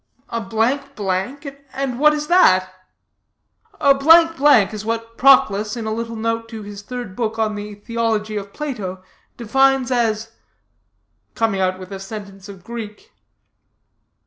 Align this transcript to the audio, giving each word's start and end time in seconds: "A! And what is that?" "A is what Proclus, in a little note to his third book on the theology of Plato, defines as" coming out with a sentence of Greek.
"A! 0.31 0.37
And 1.73 1.99
what 1.99 2.11
is 2.13 2.25
that?" 2.25 2.73
"A 3.79 4.69
is 4.73 4.83
what 4.83 5.15
Proclus, 5.15 5.77
in 5.77 5.85
a 5.85 5.93
little 5.93 6.15
note 6.15 6.49
to 6.49 6.63
his 6.63 6.81
third 6.81 7.15
book 7.15 7.37
on 7.37 7.53
the 7.53 7.75
theology 7.75 8.35
of 8.35 8.51
Plato, 8.51 9.03
defines 9.37 9.91
as" 9.91 10.31
coming 11.35 11.61
out 11.61 11.77
with 11.77 11.91
a 11.91 11.99
sentence 11.99 12.49
of 12.49 12.63
Greek. 12.63 13.11